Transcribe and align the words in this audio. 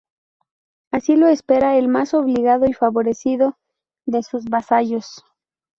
Así 0.89 1.15
lo 1.15 1.27
espera 1.27 1.77
el 1.77 1.87
más 1.87 2.15
obligado 2.15 2.65
y 2.65 2.73
favorecido 2.73 3.59
de 4.07 4.23
sus 4.23 4.45
vasallos. 4.45 5.23